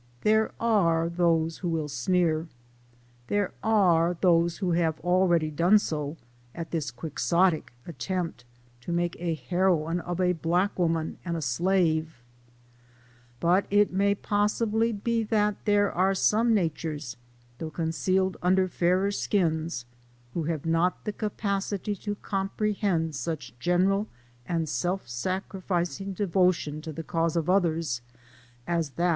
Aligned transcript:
There 0.21 0.51
are 0.59 1.09
those 1.09 1.59
who 1.59 1.69
will 1.69 1.87
sneer, 1.87 2.47
there 3.27 3.51
are 3.61 4.17
those 4.19 4.57
who 4.57 4.71
have 4.71 4.99
already 5.01 5.51
done 5.51 5.77
so, 5.77 6.17
at 6.55 6.71
this 6.71 6.89
quixotic 6.89 7.71
attempt 7.85 8.43
to 8.79 8.91
make 8.91 9.15
a 9.19 9.35
heroine 9.35 9.99
of 9.99 10.19
a 10.19 10.33
black 10.33 10.79
woman, 10.79 11.19
and 11.23 11.37
a 11.37 11.41
slave; 11.43 12.23
but 13.39 13.67
it 13.69 13.93
may 13.93 14.15
possibly 14.15 14.91
be 14.91 15.21
that 15.21 15.63
there 15.65 15.91
are 15.91 16.15
some 16.15 16.51
natures, 16.51 17.13
4 17.13 17.19
PREFACE. 17.19 17.55
though 17.59 17.69
concealed 17.69 18.37
under 18.41 18.67
fairer 18.67 19.11
skins, 19.11 19.85
who 20.33 20.45
have 20.45 20.65
not 20.65 21.05
the 21.05 21.13
capacity 21.13 21.95
to 21.97 22.15
comprehend 22.15 23.13
such 23.13 23.53
general 23.59 24.07
and 24.47 24.67
self 24.67 25.07
sacrificing 25.07 26.13
devotion 26.13 26.81
to 26.81 26.91
the 26.91 27.03
cause 27.03 27.35
of 27.35 27.47
others 27.51 28.01
as 28.65 28.89
that 28.93 29.09